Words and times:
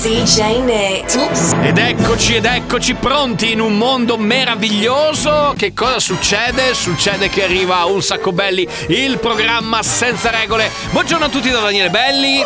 DJ 0.00 0.60
Nick. 0.62 1.16
Oops. 1.16 1.54
Ed 1.60 1.76
eccoci 1.76 2.36
ed 2.36 2.44
eccoci 2.44 2.94
pronti 2.94 3.50
in 3.50 3.60
un 3.60 3.76
mondo 3.76 4.16
meraviglioso. 4.16 5.54
Che 5.56 5.72
cosa 5.74 5.98
succede? 5.98 6.72
Succede 6.72 7.28
che 7.28 7.42
arriva 7.42 7.84
un 7.84 8.00
sacco 8.00 8.30
belli, 8.30 8.66
il 8.86 9.18
programma 9.18 9.82
senza 9.82 10.30
regole. 10.30 10.70
Buongiorno 10.92 11.24
a 11.24 11.28
tutti 11.28 11.50
da 11.50 11.58
Daniele 11.58 11.90
Belli. 11.90 12.40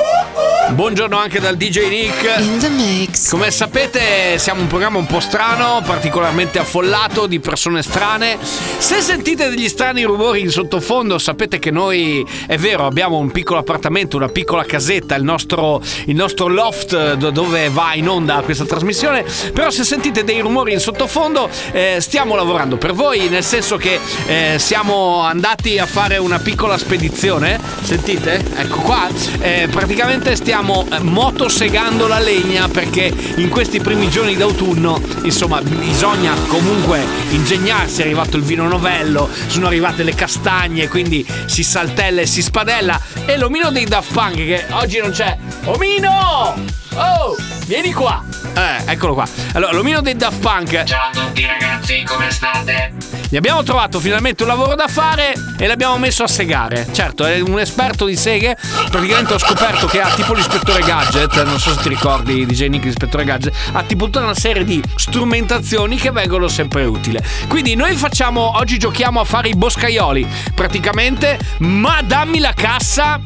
Buongiorno 0.70 1.18
anche 1.18 1.40
dal 1.40 1.56
DJ 1.56 1.88
Nick. 1.88 2.40
In 2.40 2.58
the 2.58 2.68
mix. 2.70 3.28
Come 3.28 3.50
sapete 3.50 4.38
siamo 4.38 4.62
un 4.62 4.68
programma 4.68 4.96
un 4.96 5.06
po' 5.06 5.20
strano, 5.20 5.82
particolarmente 5.84 6.58
affollato 6.58 7.26
di 7.26 7.38
persone 7.40 7.82
strane. 7.82 8.38
Se 8.40 9.02
sentite 9.02 9.50
degli 9.50 9.68
strani 9.68 10.04
rumori 10.04 10.40
in 10.40 10.50
sottofondo 10.50 11.18
sapete 11.18 11.58
che 11.58 11.70
noi, 11.70 12.26
è 12.46 12.56
vero, 12.56 12.86
abbiamo 12.86 13.18
un 13.18 13.30
piccolo 13.30 13.58
appartamento, 13.58 14.16
una 14.16 14.28
piccola 14.28 14.64
casetta, 14.64 15.14
il 15.16 15.24
nostro, 15.24 15.82
il 16.06 16.14
nostro 16.14 16.46
loft 16.46 17.14
do- 17.14 17.30
dove 17.42 17.68
va 17.70 17.94
in 17.94 18.08
onda 18.08 18.40
questa 18.44 18.64
trasmissione, 18.64 19.24
però 19.52 19.70
se 19.70 19.84
sentite 19.84 20.24
dei 20.24 20.40
rumori 20.40 20.72
in 20.72 20.80
sottofondo 20.80 21.48
eh, 21.72 21.98
stiamo 22.00 22.36
lavorando 22.36 22.76
per 22.76 22.92
voi, 22.92 23.28
nel 23.28 23.42
senso 23.42 23.76
che 23.76 23.98
eh, 24.26 24.56
siamo 24.58 25.20
andati 25.22 25.78
a 25.78 25.86
fare 25.86 26.18
una 26.18 26.38
piccola 26.38 26.78
spedizione, 26.78 27.60
sentite? 27.82 28.44
Ecco 28.56 28.80
qua, 28.80 29.08
Eh, 29.40 29.68
praticamente 29.70 30.36
stiamo 30.36 30.86
eh, 30.90 31.00
motosegando 31.00 32.06
la 32.06 32.18
legna 32.20 32.68
perché 32.68 33.12
in 33.36 33.48
questi 33.48 33.80
primi 33.80 34.08
giorni 34.08 34.36
d'autunno, 34.36 35.00
insomma, 35.24 35.60
bisogna 35.60 36.34
comunque 36.46 37.04
ingegnarsi, 37.30 38.00
è 38.00 38.04
arrivato 38.04 38.36
il 38.36 38.42
vino 38.42 38.68
novello, 38.68 39.28
sono 39.48 39.66
arrivate 39.66 40.02
le 40.04 40.14
castagne, 40.14 40.88
quindi 40.88 41.26
si 41.46 41.64
saltella 41.64 42.20
e 42.20 42.26
si 42.26 42.42
spadella 42.42 43.00
e 43.26 43.36
l'omino 43.36 43.70
dei 43.70 43.84
Daft 43.84 44.12
Punk 44.12 44.36
che 44.36 44.64
oggi 44.70 44.98
non 44.98 45.10
c'è. 45.10 45.36
Omino! 45.64 46.81
Oh, 46.94 47.36
vieni 47.66 47.92
qua! 47.92 48.22
Eh, 48.54 48.92
eccolo 48.92 49.14
qua. 49.14 49.26
Allora, 49.54 49.72
l'omino 49.72 50.02
dei 50.02 50.14
Daft 50.14 50.40
Punk 50.40 50.84
Ciao 50.84 51.08
a 51.08 51.10
tutti 51.10 51.46
ragazzi, 51.46 52.02
come 52.04 52.30
state? 52.30 52.92
gli 53.32 53.36
abbiamo 53.38 53.62
trovato 53.62 53.98
finalmente 53.98 54.42
un 54.42 54.50
lavoro 54.50 54.74
da 54.74 54.88
fare 54.88 55.32
e 55.56 55.66
l'abbiamo 55.66 55.96
messo 55.96 56.22
a 56.22 56.28
segare. 56.28 56.86
Certo, 56.92 57.24
è 57.24 57.40
un 57.40 57.58
esperto 57.58 58.04
di 58.04 58.14
seghe. 58.14 58.58
Praticamente 58.90 59.32
ho 59.32 59.38
scoperto 59.38 59.86
che 59.86 60.02
ha 60.02 60.10
tipo 60.10 60.34
l'ispettore 60.34 60.82
gadget. 60.82 61.42
Non 61.42 61.58
so 61.58 61.72
se 61.72 61.80
ti 61.80 61.88
ricordi 61.88 62.44
DJ 62.44 62.66
Nick 62.66 62.84
l'ispettore 62.84 63.24
gadget. 63.24 63.54
Ha 63.72 63.82
tipo 63.84 64.04
tutta 64.04 64.20
una 64.20 64.34
serie 64.34 64.66
di 64.66 64.82
strumentazioni 64.96 65.96
che 65.96 66.10
vengono 66.10 66.46
sempre 66.46 66.84
utili. 66.84 67.18
Quindi 67.48 67.74
noi 67.74 67.96
facciamo. 67.96 68.58
Oggi 68.58 68.76
giochiamo 68.76 69.18
a 69.18 69.24
fare 69.24 69.48
i 69.48 69.54
boscaioli. 69.54 70.28
Praticamente, 70.54 71.38
ma 71.60 72.02
dammi 72.02 72.38
la 72.38 72.52
cassa 72.52 73.18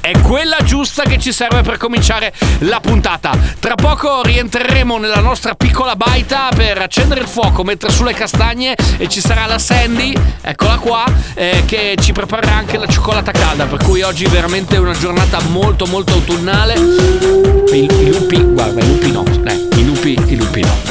è 0.00 0.12
quella 0.20 0.58
giusta 0.64 1.02
che 1.02 1.18
ci 1.18 1.32
serve 1.32 1.62
per 1.62 1.76
cominciare 1.76 2.32
la 2.60 2.80
puntata. 2.80 3.36
Tra 3.58 3.74
poco 3.74 4.22
rientreremo 4.22 4.98
nella 4.98 5.20
nostra 5.20 5.54
piccola 5.54 5.96
baita 5.96 6.48
per 6.54 6.78
accendere 6.78 7.20
il 7.20 7.28
fuoco, 7.28 7.62
mettere 7.64 7.92
sulle 7.92 8.12
castagne 8.12 8.74
e 8.96 9.08
ci 9.08 9.20
sarà 9.20 9.46
la 9.46 9.58
Sandy, 9.58 10.14
eccola 10.40 10.78
qua, 10.78 11.04
eh, 11.34 11.62
che 11.66 11.96
ci 12.00 12.12
preparerà 12.12 12.54
anche 12.54 12.78
la 12.78 12.86
cioccolata 12.86 13.30
calda. 13.30 13.66
Per 13.66 13.84
cui 13.84 14.02
oggi 14.02 14.26
veramente 14.26 14.76
una 14.76 14.96
giornata 14.96 15.40
molto 15.48 15.86
molto 15.86 16.14
autunnale. 16.14 16.74
I, 16.74 17.84
i 17.84 18.10
lupi, 18.10 18.42
guarda, 18.42 18.80
i 18.80 18.86
lupi 18.86 19.12
no, 19.12 19.24
eh, 19.44 19.68
i 19.76 19.84
lupi, 19.84 20.18
i 20.26 20.36
lupi 20.36 20.60
no. 20.62 20.89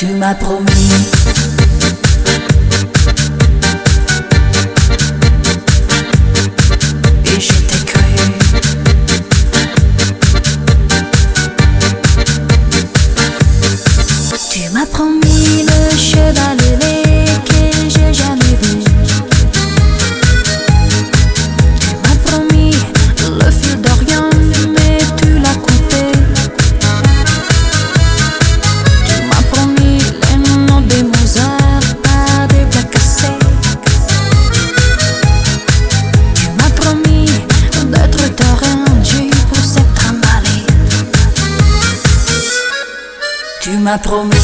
Tu 0.00 0.06
m'as 0.14 0.34
promis. 0.34 1.19
m'a 43.90 43.98
promis. 43.98 44.39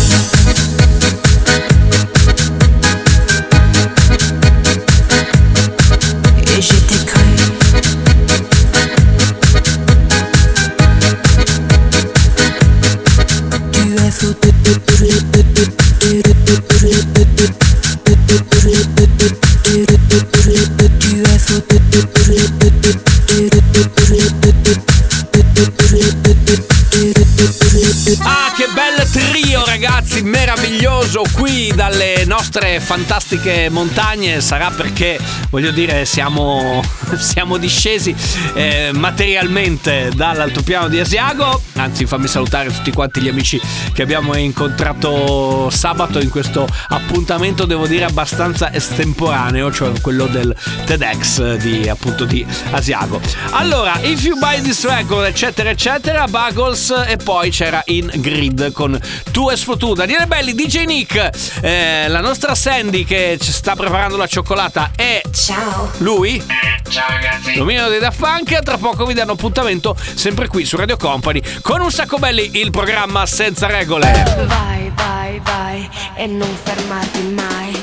Nostre 32.56 32.80
fantastiche 32.80 33.68
montagne. 33.68 34.40
Sarà 34.40 34.70
perché, 34.70 35.18
voglio 35.50 35.70
dire, 35.70 36.04
siamo, 36.04 36.82
siamo 37.18 37.56
discesi 37.56 38.14
eh, 38.54 38.90
materialmente 38.92 40.10
dall'altopiano 40.14 40.88
di 40.88 41.00
Asiago. 41.00 41.60
Anzi, 41.74 42.06
fammi 42.06 42.26
salutare 42.26 42.72
tutti 42.72 42.92
quanti 42.92 43.20
gli 43.20 43.28
amici 43.28 43.60
che 43.92 44.02
abbiamo 44.02 44.36
incontrato 44.36 45.70
sabato 45.70 46.20
in 46.20 46.30
questo 46.30 46.66
appuntamento, 46.88 47.64
devo 47.64 47.86
dire, 47.86 48.04
abbastanza 48.04 48.72
estemporaneo, 48.72 49.72
cioè 49.72 50.00
quello 50.00 50.26
del 50.26 50.54
TEDx 50.84 51.56
di 51.56 51.88
appunto 51.88 52.24
di 52.24 52.44
Asiago. 52.70 53.20
Allora, 53.50 53.98
If 54.00 54.24
You 54.24 54.38
Buy 54.38 54.60
This 54.62 54.86
Record, 54.86 55.26
eccetera, 55.26 55.70
eccetera, 55.70 56.26
Buggles 56.26 57.04
e 57.06 57.16
poi 57.16 57.50
c'era 57.50 57.82
In 57.86 58.10
Grid 58.14 58.72
con 58.72 58.98
Tu 59.30 59.50
e 59.50 59.56
Sfotu. 59.56 59.94
Daniele 59.94 60.26
Belli, 60.26 60.54
DJ 60.54 60.84
Nick, 60.84 61.30
eh, 61.60 62.08
la 62.08 62.20
nostra 62.20 62.54
Sandy 62.54 63.04
che 63.04 63.38
ci 63.40 63.52
sta 63.52 63.74
preparando 63.74 64.16
la 64.16 64.26
cioccolata 64.26 64.90
e 64.96 65.22
Ciao. 65.46 65.88
lui, 65.98 66.42
Ciao 66.88 67.08
ragazzi. 67.08 67.52
Domino 67.52 67.86
dei 67.86 68.00
Daft 68.00 68.18
Punk. 68.18 68.58
Tra 68.64 68.78
poco 68.78 69.06
vi 69.06 69.14
danno 69.14 69.32
appuntamento 69.32 69.96
sempre 69.96 70.48
qui 70.48 70.64
su 70.64 70.76
Radio 70.76 70.96
Company 70.96 71.40
con 71.62 71.80
un 71.80 71.92
sacco 71.92 72.18
belli 72.18 72.58
il 72.58 72.72
programma 72.72 73.24
senza 73.26 73.68
regole. 73.68 74.10
Vai, 74.44 74.90
vai, 74.96 75.40
vai 75.44 75.88
e 76.16 76.26
non 76.26 76.52
fermarti 76.64 77.22
mai. 77.36 77.80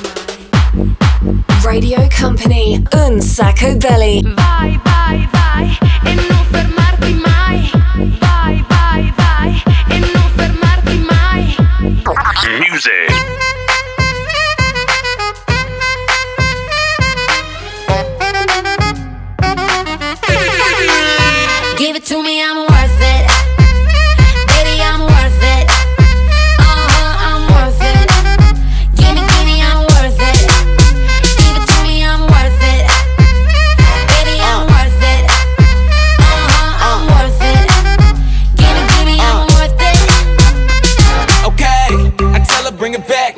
Radio 1.62 2.06
Company, 2.20 2.82
Un 2.92 3.22
Sacco 3.22 3.74
Belly. 3.76 4.20
Vai, 4.34 4.78
vai, 4.84 5.26
vai 5.32 5.78
e 6.04 6.14
non 6.14 6.44
fermarti 6.50 7.14
mai. 7.14 7.70
Vai, 8.20 8.62
vai, 8.68 9.14
vai 9.16 9.62
e 9.88 9.98
non 10.00 10.30
fermarti 10.36 11.06
mai. 11.08 11.56
Give 12.42 13.53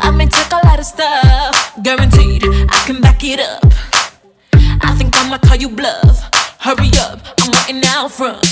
I 0.00 0.10
may 0.10 0.26
take 0.26 0.50
a 0.50 0.66
lot 0.66 0.78
of 0.78 0.84
stuff, 0.86 1.82
guaranteed 1.82 2.44
I 2.44 2.82
can 2.86 3.00
back 3.00 3.22
it 3.24 3.40
up. 3.40 3.64
I 4.82 4.94
think 4.96 5.14
I'ma 5.16 5.38
call 5.38 5.56
you 5.56 5.68
bluff. 5.68 6.22
Hurry 6.60 6.90
up, 7.00 7.20
I'm 7.40 7.50
waiting 7.52 7.82
out 7.86 8.10
front. 8.10 8.42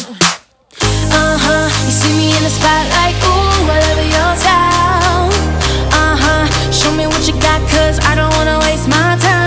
Uh 1.12 1.38
huh. 1.38 1.66
You 1.86 1.92
see 1.92 2.12
me 2.18 2.36
in 2.36 2.42
the 2.42 2.50
spotlight, 2.50 3.16
ooh, 3.24 3.70
I 3.70 3.78
love 3.86 4.02
your 4.16 4.32
style. 4.42 5.28
Uh 5.92 6.16
huh. 6.22 6.72
Show 6.72 6.92
me 6.92 7.06
what 7.06 7.26
you 7.26 7.34
got, 7.40 7.60
cause 7.70 7.98
I 8.00 8.14
don't 8.14 8.32
wanna 8.36 8.58
waste 8.60 8.88
my 8.88 9.16
time. 9.20 9.45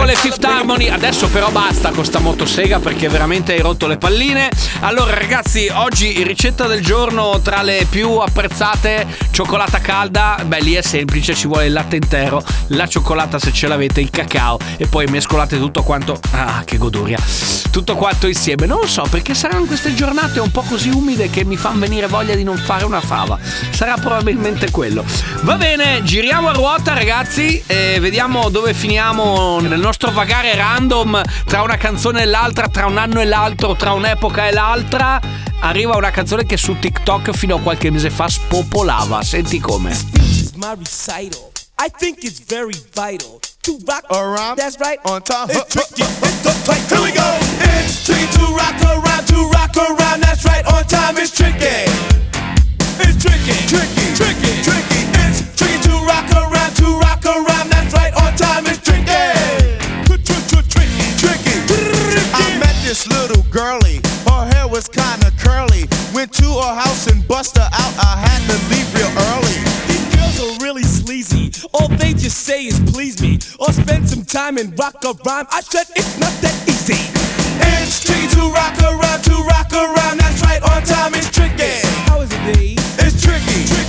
Oh, 0.00 0.06
siamo 0.14 0.34
ritornati 0.76 0.88
Adesso 0.88 1.28
però 1.28 1.50
basta 1.50 1.90
con 1.90 2.04
sta 2.04 2.20
motosega 2.20 2.78
perché 2.78 3.08
veramente 3.08 3.52
hai 3.52 3.60
rotto 3.60 3.86
le 3.86 3.98
palline. 3.98 4.48
Allora 4.80 5.14
ragazzi, 5.14 5.68
oggi 5.70 6.22
ricetta 6.22 6.66
del 6.66 6.82
giorno 6.82 7.40
tra 7.42 7.62
le 7.62 7.86
più 7.88 8.16
apprezzate, 8.16 9.06
cioccolata 9.30 9.78
calda, 9.80 10.42
beh 10.44 10.60
lì 10.60 10.74
è 10.74 10.82
semplice, 10.82 11.34
ci 11.34 11.46
vuole 11.46 11.66
il 11.66 11.72
latte 11.72 11.96
intero, 11.96 12.42
la 12.68 12.86
cioccolata 12.86 13.38
se 13.38 13.52
ce 13.52 13.66
l'avete, 13.66 14.00
il 14.00 14.10
cacao 14.10 14.58
e 14.76 14.86
poi 14.86 15.06
mescolate 15.06 15.58
tutto 15.58 15.82
quanto, 15.82 16.18
ah 16.32 16.62
che 16.64 16.78
goduria, 16.78 17.18
tutto 17.70 17.94
quanto 17.94 18.26
insieme. 18.26 18.66
Non 18.66 18.88
so 18.88 19.04
perché 19.10 19.34
saranno 19.34 19.64
queste 19.64 19.94
giornate 19.94 20.40
un 20.40 20.50
po' 20.50 20.62
così 20.62 20.88
umide 20.88 21.28
che 21.28 21.44
mi 21.44 21.56
fanno 21.56 21.80
venire 21.80 22.06
voglia 22.06 22.34
di 22.34 22.44
non 22.44 22.56
fare 22.56 22.84
una 22.84 23.00
fava. 23.00 23.38
Sarà 23.70 23.94
probabilmente 23.94 24.70
quello. 24.70 25.04
Va 25.42 25.56
bene, 25.56 26.02
giriamo 26.02 26.48
a 26.48 26.52
ruota 26.52 26.94
ragazzi 26.94 27.62
e 27.66 27.98
vediamo 28.00 28.48
dove 28.48 28.72
finiamo 28.72 29.60
nel 29.60 29.78
nostro 29.78 29.89
vagare 30.12 30.54
random 30.54 31.22
tra 31.44 31.62
una 31.62 31.76
canzone 31.76 32.22
e 32.22 32.24
l'altra, 32.24 32.68
tra 32.68 32.86
un 32.86 32.98
anno 32.98 33.20
e 33.20 33.24
l'altro, 33.24 33.74
tra 33.74 33.92
un'epoca 33.92 34.46
e 34.46 34.52
l'altra. 34.52 35.20
Arriva 35.60 35.96
una 35.96 36.10
canzone 36.10 36.44
che 36.44 36.56
su 36.56 36.78
TikTok 36.78 37.32
fino 37.32 37.56
a 37.56 37.60
qualche 37.60 37.90
mese 37.90 38.10
fa 38.10 38.28
spopolava. 38.28 39.22
Senti 39.22 39.60
come. 39.60 39.90
is 39.90 40.52
my 40.56 40.74
recital. 40.76 41.52
I 41.78 41.88
think 41.88 42.24
it's 42.24 42.40
very 42.40 42.74
vital 42.94 43.40
to 43.62 43.78
rock 43.86 44.04
around. 44.10 44.56
That's 44.58 44.78
right. 44.80 44.98
On 45.04 45.22
time. 45.22 45.48
It's 45.50 45.72
tricky. 45.72 46.02
It's 46.02 46.42
the 46.42 46.52
play. 46.64 46.78
Here 46.88 47.02
we 47.02 47.12
go. 47.12 47.38
It's 47.78 48.04
tricky 48.04 48.26
to 48.38 48.44
rock 48.54 48.80
around. 48.82 49.26
To 49.28 49.48
rock 49.48 49.76
around. 49.76 50.22
That's 50.22 50.44
right. 50.44 50.64
On 50.66 50.84
time. 50.84 51.16
It's 51.16 51.32
tricky. 51.32 51.88
It's 53.00 53.16
tricky. 53.22 53.56
Tricky. 53.68 54.14
Tricky. 54.14 54.62
Tricky. 54.62 54.89
This 62.90 63.06
little 63.06 63.44
girlie. 63.52 64.00
Her 64.26 64.50
hair 64.50 64.66
was 64.66 64.88
kinda 64.88 65.30
curly. 65.38 65.86
Went 66.12 66.32
to 66.42 66.48
her 66.62 66.74
house 66.74 67.06
and 67.06 67.22
bust 67.28 67.56
her 67.56 67.70
out. 67.72 67.94
I 68.02 68.18
had 68.18 68.40
to 68.50 68.56
leave 68.66 68.88
real 68.92 69.12
early. 69.30 69.58
These 69.86 70.06
girls 70.16 70.36
are 70.42 70.64
really 70.64 70.82
sleazy. 70.82 71.52
All 71.72 71.86
they 71.86 72.12
just 72.14 72.38
say 72.38 72.64
is 72.66 72.80
please 72.90 73.22
me 73.22 73.38
or 73.60 73.72
spend 73.72 74.10
some 74.10 74.24
time 74.24 74.58
and 74.58 74.76
rock 74.76 74.96
a 75.04 75.12
rhyme. 75.24 75.46
I 75.52 75.60
said 75.60 75.86
it's 75.94 76.18
not 76.18 76.34
that 76.42 76.56
easy. 76.66 76.98
It's 77.62 78.02
tricky 78.02 78.26
to 78.34 78.50
rock 78.50 78.76
around, 78.82 79.22
to 79.22 79.36
rock 79.54 79.72
around. 79.72 80.18
That's 80.18 80.42
right, 80.42 80.60
on 80.60 80.82
time 80.82 81.14
it's 81.14 81.30
tricky. 81.30 81.86
How 82.10 82.22
is 82.22 82.30
it, 82.32 82.42
D? 82.58 82.74
It's 82.98 83.22
tricky. 83.22 83.79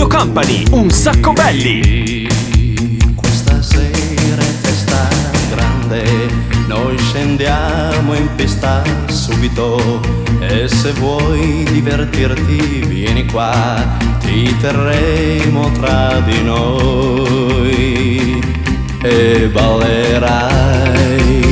Radio 0.00 0.18
Company, 0.18 0.64
un 0.70 0.88
sacco 0.88 1.34
belli. 1.34 2.26
Questa 3.14 3.60
sera 3.60 4.40
è 4.40 4.52
festa 4.62 5.06
grande, 5.50 6.26
noi 6.68 6.96
scendiamo 6.96 8.14
in 8.14 8.26
pista 8.34 8.82
subito 9.08 10.00
e 10.40 10.68
se 10.68 10.92
vuoi 10.92 11.64
divertirti 11.70 12.86
vieni 12.86 13.26
qua, 13.26 13.98
ti 14.20 14.56
terremo 14.58 15.70
tra 15.72 16.18
di 16.20 16.42
noi 16.44 18.42
e 19.02 19.50
ballerai. 19.52 21.49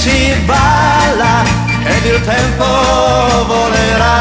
Si 0.00 0.34
balla 0.46 1.44
ed 1.84 2.04
il 2.06 2.20
tempo 2.22 2.64
volerà. 3.46 4.18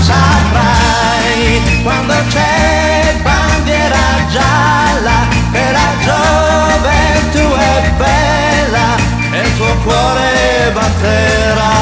Saprai 0.00 1.80
quando 1.82 2.12
c'è 2.28 3.14
bandiera 3.22 4.04
gialla 4.30 5.18
che 5.50 5.72
la 5.72 5.88
gioventù 6.04 7.54
è 7.56 7.90
bella 7.96 8.86
e 9.32 9.40
il 9.46 9.56
tuo 9.56 9.74
cuore 9.82 10.70
batterà. 10.74 11.74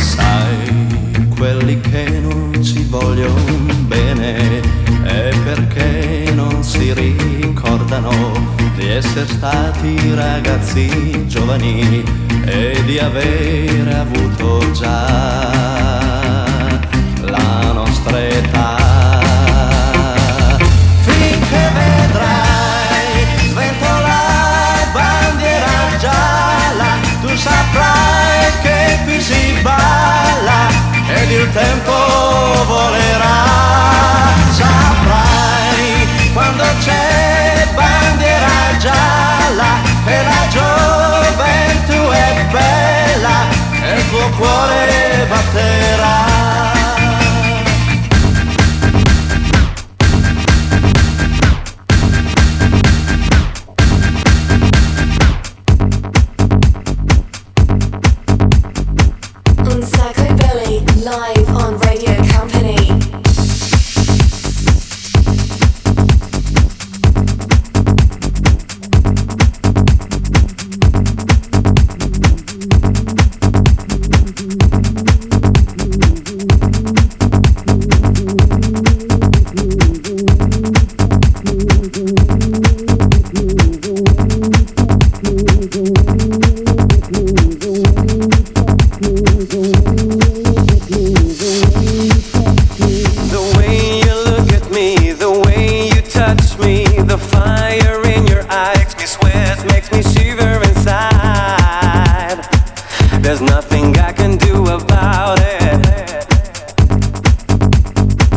Sai, 0.00 1.28
quelli 1.36 1.78
che 1.82 2.20
non 2.22 2.58
ci 2.62 2.86
vogliono 2.88 3.44
bene 3.86 4.60
è 5.04 5.30
perché 5.44 6.32
non 6.34 6.64
si 6.64 6.94
ricordano 6.94 8.51
di 8.82 8.90
essere 8.90 9.26
stati 9.28 10.12
ragazzi 10.12 11.24
giovani 11.28 12.02
e 12.44 12.82
di 12.84 12.98
avere 12.98 13.94
avuto 13.94 14.72
già 14.72 15.71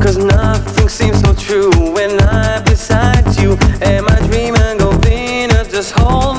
Cause 0.06 0.18
nothing 0.18 0.88
seems 0.88 1.20
so 1.22 1.34
true 1.34 1.72
when 1.94 2.22
I'm 2.22 2.64
beside 2.66 3.26
you. 3.40 3.58
Am 3.82 4.06
I 4.08 4.20
dreaming 4.28 4.80
of 4.80 5.02
being 5.02 5.50
just 5.76 5.94
hold 5.94 6.35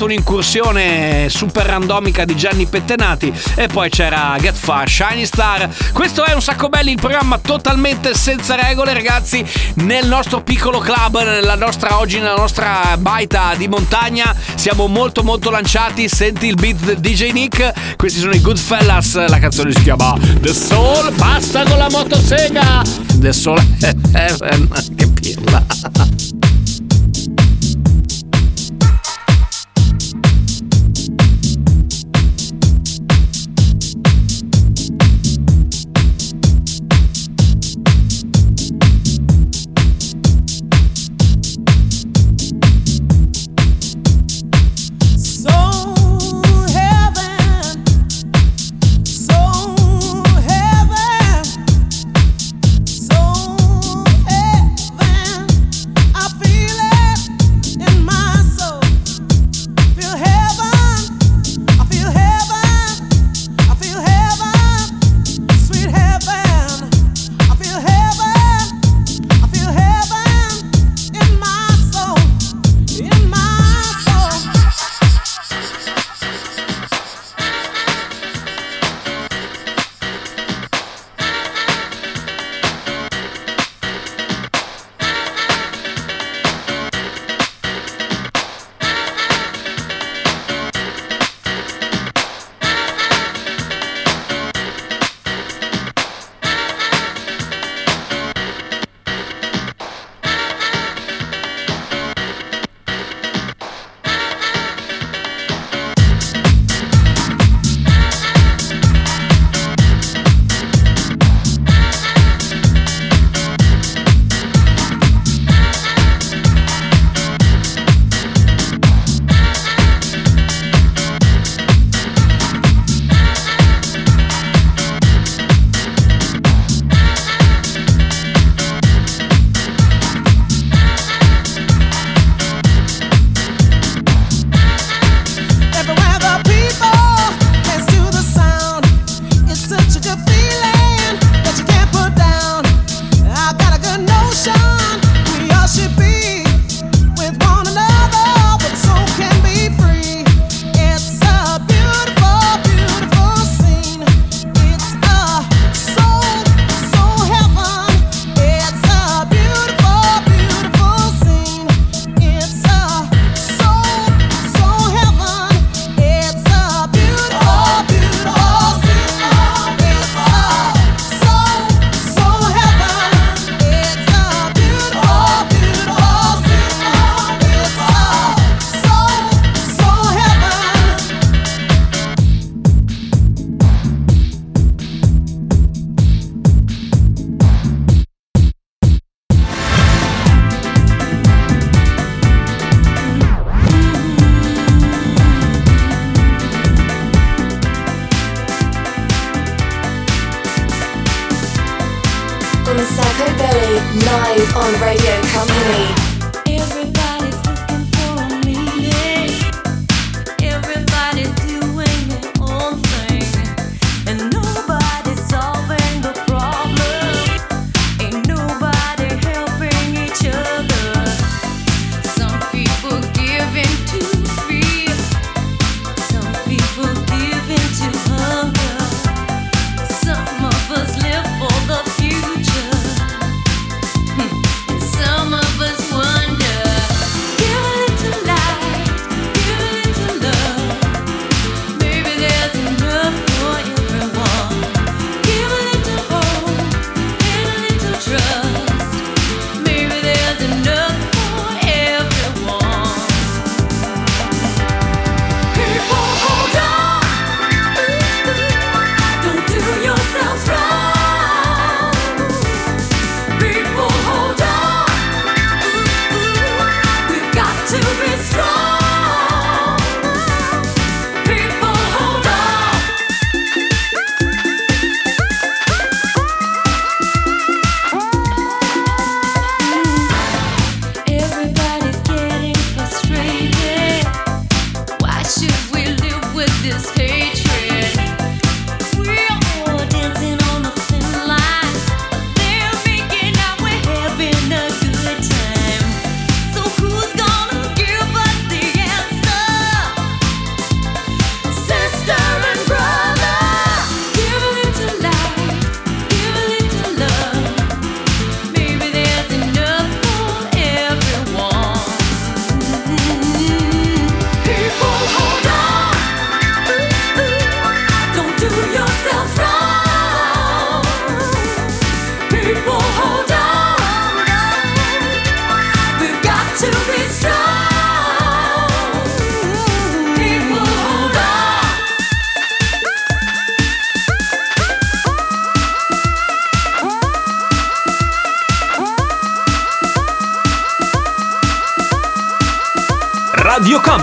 stata 0.00 0.04
un'incursione 0.04 1.28
super 1.28 1.66
randomica 1.66 2.24
di 2.24 2.34
Gianni 2.34 2.66
Pettenati 2.66 3.32
e 3.54 3.66
poi 3.66 3.90
c'era 3.90 4.36
Get 4.40 4.54
Far, 4.54 4.88
Shiny 4.88 5.26
Star. 5.26 5.68
Questo 5.92 6.24
è 6.24 6.32
un 6.32 6.40
sacco 6.40 6.68
belli, 6.68 6.92
il 6.92 7.00
programma 7.00 7.38
totalmente 7.38 8.14
senza 8.14 8.54
regole, 8.54 8.94
ragazzi, 8.94 9.44
nel 9.74 10.06
nostro 10.06 10.42
piccolo 10.42 10.78
club, 10.78 11.22
nella 11.22 11.54
nostra 11.54 11.98
oggi 11.98 12.18
nella 12.18 12.36
nostra 12.36 12.96
baita 12.98 13.54
di 13.56 13.68
montagna. 13.68 14.34
Siamo 14.54 14.86
molto 14.86 15.22
molto 15.22 15.50
lanciati, 15.50 16.08
senti 16.08 16.46
il 16.46 16.54
beat 16.54 16.78
del 16.82 16.98
DJ 16.98 17.32
Nick. 17.32 17.96
Questi 17.96 18.20
sono 18.20 18.32
i 18.32 18.40
Goodfellas, 18.40 19.26
la 19.26 19.38
canzone 19.38 19.72
si 19.72 19.82
chiama 19.82 20.16
The 20.40 20.54
Soul, 20.54 21.12
basta 21.14 21.64
con 21.64 21.76
la 21.76 21.88
motosega. 21.90 22.82
The 23.16 23.32
Soul 23.32 23.62
che 24.96 25.08
pirla. 25.08 26.19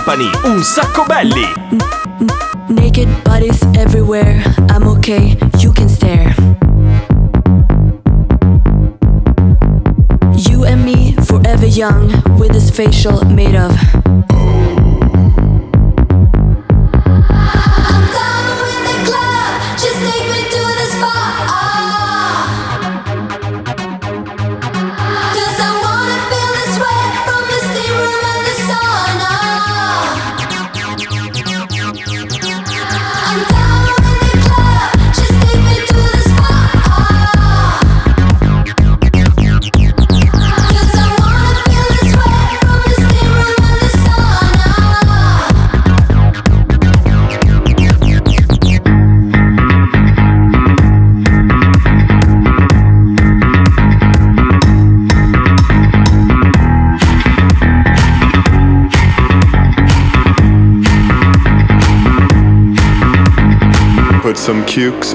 Company, 0.08 0.30
un 0.44 0.64
sacco 0.64 1.04
belli. 1.04 1.46
Naked 2.68 3.08
bodies 3.24 3.62
everywhere. 3.74 4.42
I'm 4.70 4.88
okay, 4.88 5.36
you 5.58 5.70
can 5.70 5.90
stare. 5.90 6.34
You 10.34 10.64
and 10.64 10.82
me, 10.82 11.12
forever 11.26 11.66
young, 11.66 12.08
with 12.38 12.52
this 12.52 12.70
facial 12.70 13.22
made 13.26 13.54
of. 13.54 13.87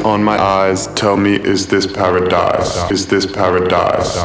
On 0.04 0.24
my 0.24 0.42
eyes. 0.42 0.88
Tell 0.96 1.18
me, 1.18 1.36
is 1.36 1.68
this 1.68 1.88
paradise? 1.88 2.92
Is 2.92 3.08
this 3.08 3.26
paradise? 3.26 4.24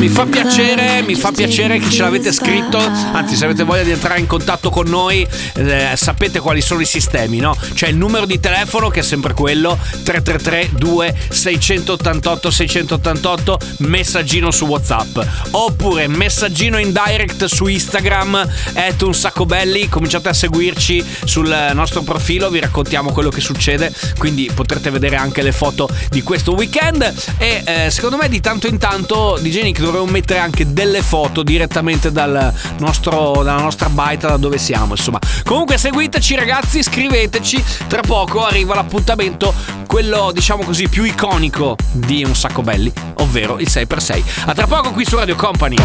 Mi 0.00 0.10
fa 0.10 0.26
piacere, 0.44 1.02
mi 1.02 1.14
fa 1.14 1.32
piacere 1.32 1.78
che 1.78 1.88
ce 1.88 2.02
l'avete 2.02 2.30
scritto. 2.30 2.78
Anzi, 2.78 3.34
se 3.34 3.46
avete 3.46 3.64
voglia 3.64 3.82
di 3.82 3.92
entrare 3.92 4.20
in 4.20 4.26
contatto 4.26 4.68
con 4.68 4.86
noi, 4.86 5.26
eh, 5.54 5.92
sapete 5.96 6.38
quali 6.38 6.60
sono 6.60 6.80
i 6.80 6.84
sistemi, 6.84 7.38
no? 7.38 7.56
C'è 7.72 7.88
il 7.88 7.96
numero 7.96 8.26
di 8.26 8.38
telefono 8.38 8.88
che 8.88 9.00
è 9.00 9.02
sempre 9.02 9.32
quello: 9.32 9.78
333 10.02 10.70
2688 10.72 12.50
688, 12.50 13.58
messaggino 13.78 14.50
su 14.50 14.66
WhatsApp. 14.66 15.18
Oppure 15.52 16.08
messaggino 16.08 16.78
in 16.78 16.92
direct 16.92 17.46
su 17.46 17.66
Instagram, 17.66 18.46
at 18.74 19.00
un 19.00 19.14
sacco 19.14 19.46
belli. 19.46 19.88
Cominciate 19.88 20.28
a 20.28 20.34
seguirci 20.34 21.02
sul 21.24 21.70
nostro 21.72 22.02
profilo, 22.02 22.50
vi 22.50 22.60
raccontiamo 22.60 23.12
quello 23.12 23.30
che 23.30 23.40
succede. 23.40 23.92
Quindi 24.18 24.50
potrete 24.54 24.90
vedere 24.90 25.16
anche 25.16 25.40
le 25.40 25.52
foto 25.52 25.88
di 26.10 26.22
questo 26.22 26.52
weekend. 26.52 27.12
E 27.38 27.62
eh, 27.64 27.90
secondo 27.90 28.18
me 28.18 28.28
di 28.28 28.40
tanto 28.40 28.66
in 28.66 28.76
tanto 28.76 29.38
DJ 29.40 29.62
Nick 29.62 29.80
dovremmo 29.80 30.06
mettere 30.06 30.32
anche 30.38 30.72
delle 30.72 31.02
foto 31.02 31.42
direttamente 31.42 32.12
dal 32.12 32.52
nostro, 32.78 33.42
dalla 33.42 33.60
nostra 33.60 33.88
baita 33.88 34.28
da 34.28 34.36
dove 34.36 34.58
siamo. 34.58 34.94
Insomma, 34.94 35.18
comunque 35.44 35.78
seguiteci 35.78 36.34
ragazzi, 36.34 36.82
scriveteci. 36.82 37.62
Tra 37.86 38.00
poco 38.00 38.44
arriva 38.44 38.74
l'appuntamento, 38.74 39.54
quello 39.86 40.30
diciamo 40.32 40.64
così 40.64 40.88
più 40.88 41.04
iconico 41.04 41.76
di 41.92 42.24
Un 42.24 42.34
Sacco 42.34 42.62
Belli, 42.62 42.92
ovvero 43.18 43.58
il 43.58 43.68
6x6. 43.68 44.22
A 44.46 44.54
tra 44.54 44.66
poco 44.66 44.92
qui 44.92 45.04
su 45.04 45.16
Radio 45.16 45.36
Company. 45.36 45.76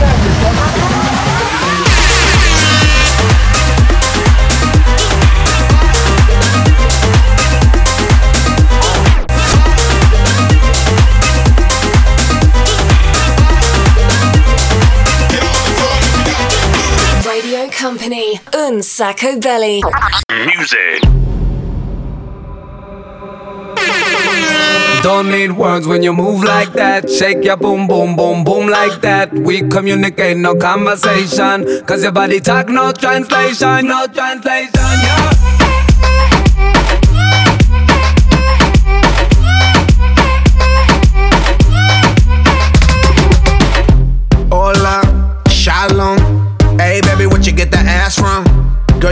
Company, 17.80 18.38
Un 18.54 18.82
Sacco 18.84 19.39
Belly. 19.39 19.82
Music. 20.34 21.02
Don't 25.02 25.32
need 25.32 25.54
words 25.54 25.88
when 25.88 26.04
you 26.04 26.12
move 26.12 26.44
like 26.44 26.74
that. 26.74 27.10
Shake 27.10 27.42
your 27.46 27.56
boom, 27.56 27.88
boom, 27.88 28.18
boom, 28.18 28.44
boom 28.44 28.68
like 28.68 29.00
that. 29.00 29.32
We 29.32 29.62
communicate, 29.70 30.36
no 30.36 30.56
conversation. 30.56 31.86
Cause 31.86 32.04
your 32.04 32.12
body 32.12 32.42
talk, 32.42 32.68
no 32.68 32.92
translation, 32.92 33.88
no 33.88 34.08
translation, 34.08 34.72
yeah. 34.76 35.68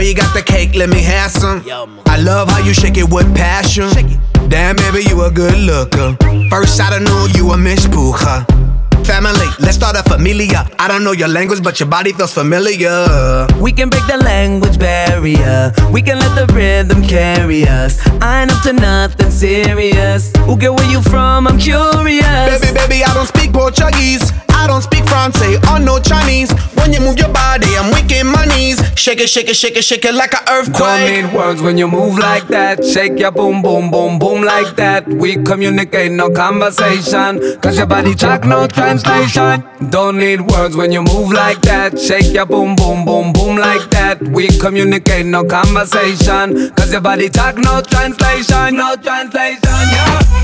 You 0.08 0.14
got 0.14 0.32
the 0.32 0.42
cake, 0.42 0.74
let 0.74 0.88
me 0.88 1.02
have 1.02 1.30
some. 1.30 1.62
I 2.06 2.16
love 2.16 2.48
how 2.48 2.64
you 2.64 2.72
shake 2.72 2.96
it 2.96 3.12
with 3.12 3.28
passion. 3.36 3.90
Damn, 4.48 4.76
baby, 4.76 5.04
you 5.06 5.22
a 5.22 5.30
good 5.30 5.58
looker. 5.58 6.16
First, 6.48 6.80
I 6.80 6.88
don't 6.88 7.04
know 7.04 7.26
you 7.34 7.50
a 7.50 7.58
Miss 7.58 7.86
Puja. 7.86 8.46
Family, 9.04 9.46
let's 9.60 9.76
start 9.76 9.96
a 9.96 10.02
familia. 10.02 10.66
I 10.78 10.88
don't 10.88 11.04
know 11.04 11.12
your 11.12 11.28
language, 11.28 11.62
but 11.62 11.78
your 11.78 11.90
body 11.90 12.12
feels 12.12 12.32
familiar. 12.32 13.46
We 13.60 13.70
can 13.72 13.90
break 13.90 14.06
the 14.06 14.16
language 14.16 14.78
barrier. 14.78 15.72
We 15.92 16.00
can 16.00 16.18
let 16.18 16.34
the 16.34 16.50
rhythm 16.54 17.02
carry 17.02 17.68
us. 17.68 18.00
I 18.22 18.42
ain't 18.42 18.52
up 18.52 18.62
to 18.62 18.72
nothing 18.72 19.30
serious. 19.30 20.34
Who 20.46 20.56
get 20.56 20.72
where 20.72 20.90
you 20.90 21.02
from? 21.02 21.46
I'm 21.46 21.58
curious. 21.58 22.60
Baby, 22.60 22.74
baby, 22.74 23.04
I 23.04 23.12
don't 23.12 23.26
speak 23.26 23.52
Portuguese. 23.52 24.32
I 24.58 24.66
don't 24.66 24.82
speak 24.82 25.06
Francais 25.06 25.56
or 25.70 25.78
oh, 25.78 25.78
no 25.78 26.00
Chinese. 26.00 26.50
When 26.74 26.92
you 26.92 27.00
move 27.00 27.18
your 27.18 27.32
body, 27.32 27.76
I'm 27.78 27.92
weak 27.94 28.08
my 28.24 28.44
knees. 28.46 28.78
Shake 28.98 29.20
it, 29.20 29.28
shake 29.28 29.48
it, 29.48 29.56
shake 29.56 29.76
it, 29.76 29.84
shake 29.84 30.04
it 30.04 30.14
like 30.14 30.34
an 30.34 30.44
earthquake. 30.50 30.78
Don't 30.78 31.10
need 31.10 31.32
words 31.34 31.62
when 31.62 31.78
you 31.78 31.86
move 31.86 32.18
like 32.18 32.48
that. 32.48 32.84
Shake 32.84 33.18
your 33.18 33.30
boom, 33.30 33.62
boom, 33.62 33.90
boom, 33.90 34.18
boom 34.18 34.42
like 34.42 34.74
that. 34.76 35.06
We 35.06 35.36
communicate, 35.42 36.12
no 36.12 36.30
conversation. 36.30 37.60
Cause 37.60 37.78
your 37.78 37.86
body 37.86 38.14
talk, 38.14 38.44
no 38.44 38.66
translation. 38.66 39.64
Don't 39.90 40.18
need 40.18 40.40
words 40.40 40.76
when 40.76 40.90
you 40.92 41.02
move 41.02 41.32
like 41.32 41.60
that. 41.62 41.98
Shake 41.98 42.32
your 42.34 42.46
boom, 42.46 42.74
boom, 42.74 43.04
boom, 43.04 43.32
boom 43.32 43.56
like 43.56 43.88
that. 43.90 44.20
We 44.20 44.48
communicate, 44.48 45.26
no 45.26 45.44
conversation. 45.44 46.72
Cause 46.74 46.92
your 46.92 47.00
body 47.00 47.28
talk, 47.28 47.56
no 47.56 47.80
translation, 47.80 48.76
no 48.76 48.96
translation, 48.96 49.60
yeah. 49.94 50.38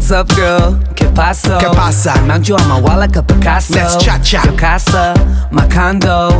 What's 0.00 0.12
up, 0.12 0.28
girl? 0.34 0.80
¿Qué 0.96 1.04
pasa? 1.14 1.58
¿Qué 1.58 1.66
pasa? 1.76 2.14
Mount 2.22 2.48
you 2.48 2.56
on 2.56 2.66
my 2.66 2.80
wall 2.80 2.98
like 2.98 3.16
a 3.16 3.22
Picasso. 3.22 3.74
Let's 3.74 4.02
cha-cha. 4.02 4.42
Your 4.44 4.56
casa, 4.56 5.12
my 5.52 5.68
condo. 5.68 6.30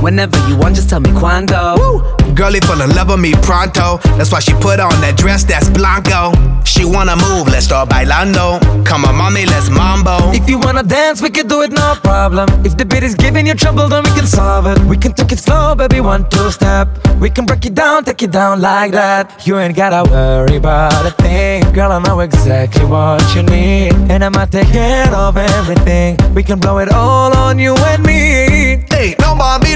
Whenever 0.00 0.38
you 0.48 0.56
want, 0.56 0.76
just 0.76 0.88
tell 0.88 1.00
me 1.00 1.10
cuando. 1.10 1.74
Woo! 1.76 2.34
Girlie 2.36 2.60
fell 2.60 2.80
in 2.80 2.94
love 2.94 3.08
with 3.08 3.18
me 3.18 3.34
pronto. 3.42 3.98
That's 4.16 4.30
why 4.30 4.38
she 4.38 4.52
put 4.52 4.78
on 4.78 5.00
that 5.00 5.16
dress 5.16 5.42
that's 5.42 5.68
blanco. 5.68 6.30
She 6.78 6.84
wanna 6.84 7.16
move, 7.16 7.48
let's 7.48 7.64
start 7.64 7.88
bailando. 7.88 8.60
Come 8.86 9.04
on, 9.04 9.16
mommy, 9.16 9.44
let's 9.46 9.68
mambo. 9.68 10.30
If 10.30 10.48
you 10.48 10.60
wanna 10.60 10.84
dance, 10.84 11.20
we 11.20 11.28
can 11.28 11.48
do 11.48 11.62
it, 11.62 11.72
no 11.72 11.96
problem. 12.04 12.48
If 12.64 12.76
the 12.76 12.84
beat 12.84 13.02
is 13.02 13.16
giving 13.16 13.48
you 13.48 13.54
trouble, 13.54 13.88
then 13.88 14.04
we 14.04 14.10
can 14.10 14.28
solve 14.28 14.66
it. 14.66 14.78
We 14.84 14.96
can 14.96 15.12
take 15.12 15.32
it 15.32 15.40
slow, 15.40 15.74
baby, 15.74 16.00
one, 16.00 16.30
two 16.30 16.52
step. 16.52 16.86
We 17.18 17.30
can 17.30 17.46
break 17.46 17.66
it 17.66 17.74
down, 17.74 18.04
take 18.04 18.22
it 18.22 18.30
down 18.30 18.60
like 18.60 18.92
that. 18.92 19.44
You 19.44 19.58
ain't 19.58 19.74
gotta 19.74 20.08
worry 20.08 20.54
about 20.54 21.04
a 21.04 21.10
thing. 21.10 21.64
Girl, 21.72 21.90
I 21.90 21.98
know 21.98 22.20
exactly 22.20 22.84
what 22.84 23.24
you 23.34 23.42
need. 23.42 23.94
And 24.08 24.22
I'ma 24.22 24.44
take 24.44 24.68
care 24.68 25.12
of 25.12 25.36
everything. 25.36 26.16
We 26.32 26.44
can 26.44 26.60
blow 26.60 26.78
it 26.78 26.92
all 26.92 27.36
on 27.36 27.58
you 27.58 27.74
and 27.74 28.04
me. 28.04 28.86
Hey, 28.88 29.16
no 29.18 29.34
mommy, 29.34 29.74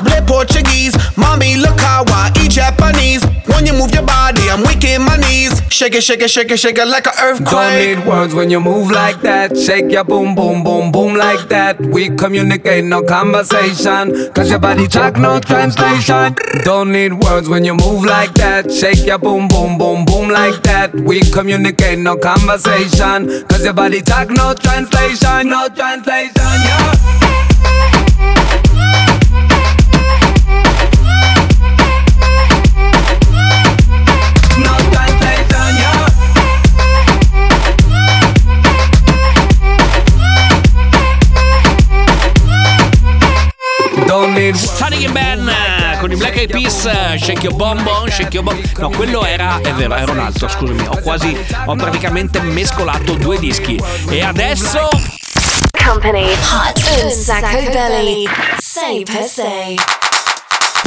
hable 0.00 0.26
Portuguese. 0.26 0.96
Mommy, 1.16 1.56
look 1.56 1.78
how 1.80 2.04
I 2.08 2.32
eat 2.40 2.52
Japanese. 2.52 3.24
When 3.46 3.66
you 3.66 3.72
move 3.72 3.92
your 3.92 4.06
body, 4.06 4.48
I'm 4.48 4.62
weak 4.62 4.82
my 5.00 5.16
knees. 5.16 5.60
Shake 5.68 5.94
it, 5.94 6.02
shake 6.02 6.22
it, 6.22 6.30
shake 6.30 6.50
it, 6.50 6.58
shake 6.58 6.78
it 6.78 6.86
like 6.86 7.06
an 7.06 7.12
earthquake. 7.20 7.50
Don't 7.50 7.78
need 7.98 8.06
words 8.06 8.34
when 8.34 8.50
you 8.50 8.60
move 8.60 8.90
like 8.90 9.20
that. 9.22 9.56
Shake 9.56 9.90
your 9.90 10.04
boom, 10.04 10.34
boom, 10.34 10.62
boom, 10.64 10.92
boom 10.92 11.14
like 11.14 11.48
that. 11.48 11.80
We 11.80 12.08
communicate, 12.10 12.84
no 12.84 13.02
conversation. 13.02 14.32
Cause 14.32 14.50
your 14.50 14.58
body 14.58 14.86
talk, 14.86 15.16
no 15.16 15.40
translation. 15.40 16.36
Don't 16.64 16.92
need 16.92 17.14
words 17.14 17.48
when 17.48 17.64
you 17.64 17.74
move 17.74 18.04
like 18.04 18.32
that. 18.34 18.70
Shake 18.72 19.04
your 19.06 19.18
boom, 19.18 19.48
boom, 19.48 19.78
boom, 19.78 20.04
boom 20.04 20.28
like 20.28 20.62
that. 20.62 20.94
We 20.94 21.20
communicate, 21.20 21.98
no 21.98 22.16
conversation. 22.16 23.46
Cause 23.48 23.64
your 23.64 23.74
body 23.74 24.02
talk, 24.02 24.30
no 24.30 24.54
translation, 24.54 25.48
no 25.48 25.68
translation, 25.68 26.32
yeah. 26.36 27.51
And 44.14 45.12
Ben 45.12 45.48
eh, 45.48 45.98
con 45.98 46.12
i 46.12 46.16
Black 46.16 46.36
Eyed 46.36 46.50
Peas, 46.50 46.84
eh, 46.84 47.16
Shake 47.16 47.44
Your 47.44 47.54
Bom, 47.54 48.08
Shake 48.10 48.34
Your 48.34 48.44
Bom. 48.44 48.60
No, 48.76 48.90
quello 48.90 49.24
era, 49.24 49.58
è 49.62 49.72
vero, 49.72 49.94
era 49.94 50.12
un 50.12 50.18
altro, 50.18 50.48
scusami. 50.48 50.86
Ho 50.86 51.00
quasi, 51.00 51.34
ho 51.64 51.74
praticamente 51.76 52.38
mescolato 52.42 53.14
due 53.14 53.38
dischi. 53.38 53.80
E 54.10 54.22
adesso 54.22 54.86
Company. 55.82 56.30
Hot. 56.30 57.02
Un 57.02 57.10
sacco 57.10 57.70
belly. 57.70 58.28
Say 58.58 59.02
per 59.04 59.24
se 59.24 60.01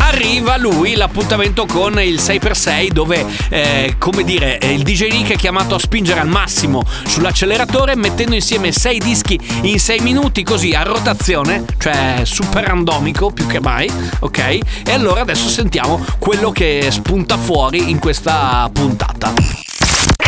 arriva 0.05 0.57
lui 0.57 0.95
l'appuntamento 0.95 1.65
con 1.65 1.99
il 1.99 2.15
6x6 2.15 2.89
dove, 2.89 3.25
eh, 3.49 3.95
come 3.97 4.23
dire, 4.23 4.59
il 4.61 4.83
DJ 4.83 5.11
Nick 5.11 5.31
è 5.33 5.35
chiamato 5.35 5.75
a 5.75 5.79
spingere 5.79 6.19
al 6.19 6.27
massimo 6.27 6.83
sull'acceleratore 7.05 7.95
mettendo 7.95 8.35
insieme 8.35 8.71
6 8.71 8.99
dischi 8.99 9.39
in 9.63 9.79
6 9.79 9.99
minuti 9.99 10.43
così 10.43 10.71
a 10.73 10.83
rotazione, 10.83 11.65
cioè 11.77 12.21
super 12.23 12.63
randomico 12.63 13.31
più 13.31 13.47
che 13.47 13.59
mai, 13.59 13.91
ok? 14.19 14.37
E 14.85 14.91
allora 14.91 15.21
adesso 15.21 15.49
sentiamo 15.49 16.03
quello 16.19 16.51
che 16.51 16.87
spunta 16.91 17.37
fuori 17.37 17.89
in 17.89 17.99
questa 17.99 18.69
puntata. 18.71 19.33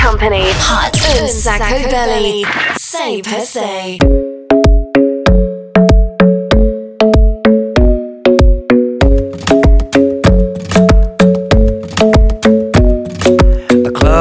Company 0.02 0.50
Hot 0.50 1.22
un 1.22 1.28
sacco 1.28 1.88
belly 1.90 2.44
6x6 2.76 4.27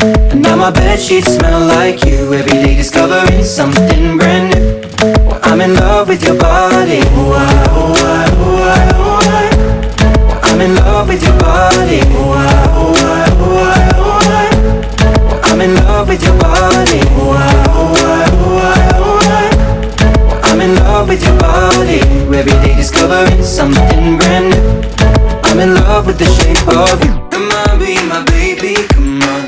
Now 0.00 0.54
my 0.56 0.70
bed 0.70 1.00
sheets 1.00 1.34
smell 1.34 1.60
like 1.66 2.04
you. 2.04 2.32
Every 2.32 2.52
day 2.52 2.76
discovering 2.76 3.42
something 3.44 4.16
brand 4.16 4.54
new. 4.54 4.80
Well, 5.26 5.40
I'm 5.42 5.60
in 5.60 5.74
love 5.74 6.08
with 6.08 6.22
your 6.22 6.38
body. 6.38 7.00
Oh, 7.18 7.32
I, 7.32 7.36
ah, 7.38 7.72
oh, 7.72 7.94
I, 7.94 8.06
ah, 8.06 8.94
oh, 8.94 8.98
I, 8.98 8.98
ah, 8.98 8.98
oh, 8.98 9.20
I. 9.28 9.46
Well, 10.28 10.40
I'm 10.44 10.60
in 10.60 10.74
love 10.76 11.08
with 11.08 11.22
your 11.22 11.38
body. 11.38 12.00
Oh, 12.14 12.32
I, 12.32 12.46
oh, 12.78 12.94
I, 12.94 13.26
oh, 13.38 13.58
I, 13.58 13.90
oh, 13.96 14.20
I. 14.30 15.24
Well, 15.26 15.40
I'm 15.44 15.60
in 15.60 15.74
love 15.74 16.08
with 16.08 16.22
your 16.22 16.38
body. 16.38 17.00
Oh, 17.02 17.34
I, 17.34 17.52
oh, 17.74 17.94
I, 17.98 18.24
oh, 18.38 18.58
I, 18.62 18.92
oh, 18.94 19.18
I. 19.24 19.50
Well, 20.26 20.40
I'm 20.44 20.60
in 20.60 20.74
love 20.76 21.08
with 21.08 21.22
your 21.24 21.38
body. 21.38 22.00
Every 22.38 22.52
day 22.62 22.76
discovering 22.76 23.42
something 23.42 24.16
brand 24.18 24.50
new. 24.50 24.82
I'm 25.44 25.58
in 25.58 25.74
love 25.74 26.06
with 26.06 26.18
the 26.18 26.26
shape 26.26 26.68
of 26.68 27.02
you. 27.04 27.12
Come 27.30 27.50
on, 27.50 27.78
be 27.80 27.96
my 28.06 28.22
baby. 28.24 28.74
Come 28.94 29.22
on. 29.22 29.47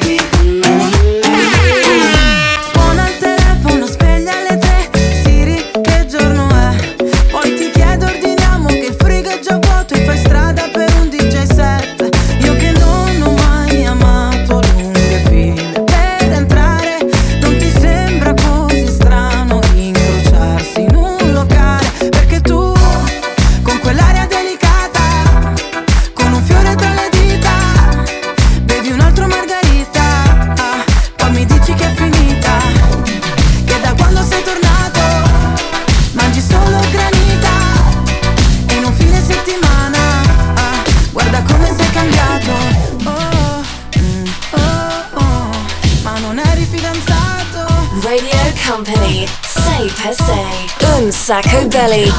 Radio 48.11 48.29
Company. 48.67 49.25
Say 49.41 49.89
per 50.03 50.13
se. 50.13 50.97
Un 50.97 51.09
sacco 51.13 51.65
belly. 51.67 52.11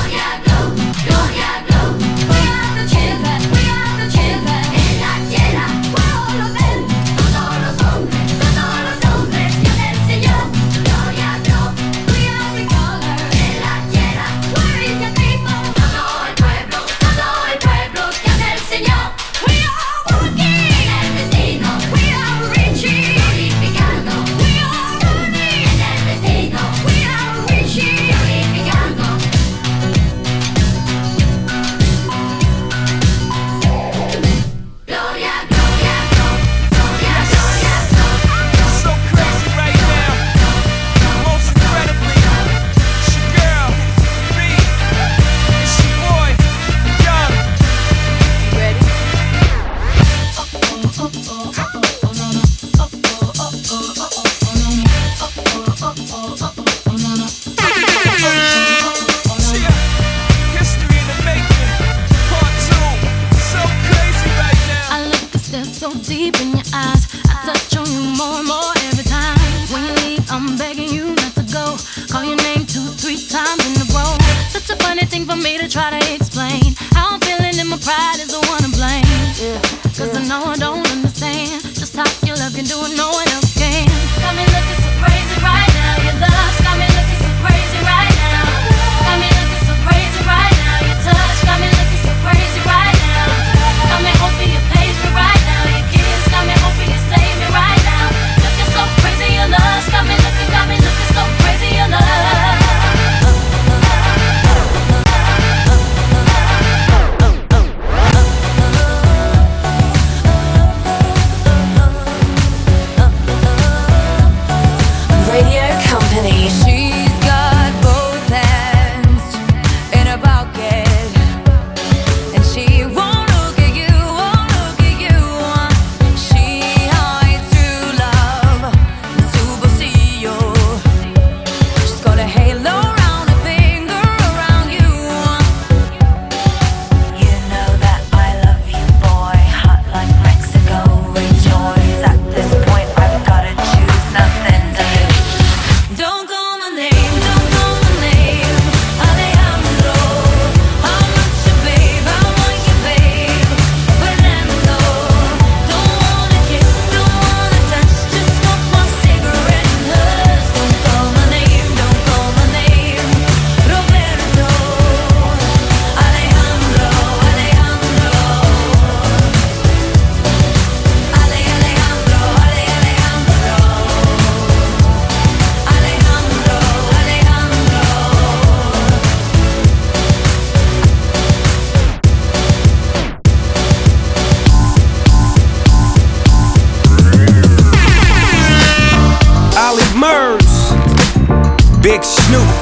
even 82.63 82.89
do 82.89 82.97
no 82.97 83.09
one 83.11 83.32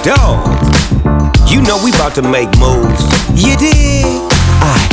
Dogg. 0.03 1.51
You 1.51 1.61
know 1.63 1.79
we 1.85 1.91
about 1.91 2.15
to 2.15 2.23
make 2.23 2.49
moves. 2.59 3.05
You 3.35 3.55
dig? 3.57 4.05
I 4.63 4.89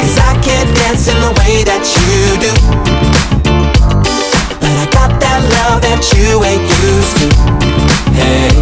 Cause 0.00 0.18
I 0.18 0.32
can't 0.42 0.70
dance 0.76 1.08
in 1.08 1.18
the 1.20 1.32
way 1.42 1.64
that 1.66 1.82
you 1.82 2.38
do. 2.42 2.52
But 4.60 4.72
I 4.72 4.86
got 4.94 5.10
that 5.20 5.40
love 5.58 5.82
that 5.82 6.02
you 6.14 6.42
ain't 6.46 6.66
used 6.86 7.14
to. 7.20 7.28
Hey. 8.14 8.54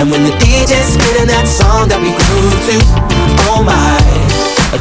And 0.00 0.10
when 0.10 0.24
the 0.24 0.34
DJ's 0.42 0.98
spinning 0.98 1.28
that 1.28 1.46
song 1.46 1.88
that 1.88 2.00
we 2.00 2.10
grew 2.10 2.50
to, 2.66 2.76
oh 3.52 3.62
my, 3.62 4.02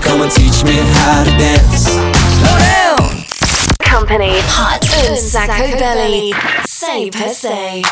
come 0.01 0.21
and 0.21 0.31
teach 0.31 0.63
me 0.63 0.75
how 0.97 1.23
to 1.23 1.31
dance. 1.37 1.85
Slow 2.39 2.57
down. 2.57 3.25
Company. 3.79 4.33
Hot. 4.57 4.81
Un 5.09 5.17
sacco 5.17 5.77
belly. 5.77 6.33
Say 6.65 7.11
per 7.11 7.33
se. 7.33 7.83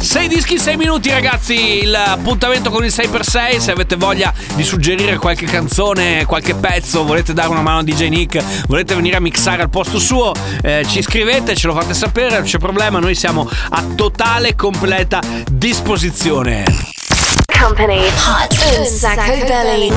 6 0.00 0.28
dischi, 0.28 0.58
6 0.58 0.76
minuti 0.76 1.10
ragazzi, 1.10 1.82
il 1.82 1.94
appuntamento 1.94 2.70
con 2.70 2.84
il 2.84 2.90
6x6, 2.90 3.58
se 3.58 3.70
avete 3.72 3.96
voglia 3.96 4.32
di 4.54 4.62
suggerire 4.62 5.16
qualche 5.16 5.46
canzone, 5.46 6.24
qualche 6.26 6.54
pezzo, 6.54 7.04
volete 7.04 7.32
dare 7.32 7.48
una 7.48 7.62
mano 7.62 7.78
a 7.78 7.82
DJ 7.82 8.08
Nick, 8.08 8.42
volete 8.66 8.94
venire 8.94 9.16
a 9.16 9.20
mixare 9.20 9.62
al 9.62 9.70
posto 9.70 9.98
suo, 9.98 10.32
eh, 10.62 10.84
ci 10.88 11.02
scrivete, 11.02 11.54
ce 11.54 11.66
lo 11.66 11.74
fate 11.74 11.92
sapere, 11.92 12.36
non 12.36 12.44
c'è 12.44 12.58
problema, 12.58 12.98
noi 12.98 13.14
siamo 13.14 13.48
a 13.70 13.84
totale, 13.94 14.54
completa 14.54 15.20
disposizione. 15.50 16.64
Company. 17.58 17.98
Hot. 17.98 18.78
Un 18.78 18.86
sacco 18.86 19.44
belly. 19.46 19.90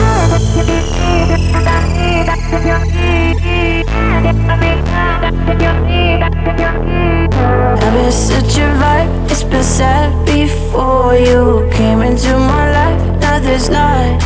I've 7.40 7.94
been 7.94 8.12
such 8.12 8.58
a 8.58 8.68
vibe, 8.82 9.32
it's 9.32 9.44
been 9.44 9.64
sad 9.64 10.10
before 10.26 11.16
you 11.16 11.70
came 11.72 12.02
into 12.02 12.32
my 12.38 12.72
life. 12.72 13.20
Now 13.22 13.40
there's 13.40 13.70
not. 13.70 14.20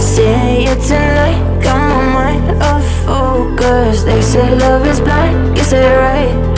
Seeing 0.00 0.68
you 0.68 0.74
tonight, 0.74 1.40
got 1.62 1.80
my 1.90 2.02
mind 2.12 2.62
off 2.62 2.86
focus. 3.04 4.04
They 4.04 4.20
say 4.22 4.54
love 4.54 4.86
is 4.86 5.00
blind, 5.00 5.56
guess 5.56 5.70
they're 5.70 5.98
right. 5.98 6.48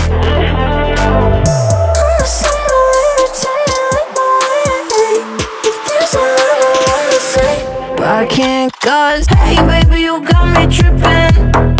I 8.21 8.27
can't 8.27 8.73
cause 8.81 9.27
Hey 9.29 9.57
baby 9.67 10.03
you 10.03 10.21
got 10.23 10.47
me 10.55 10.67
tripping 10.75 11.80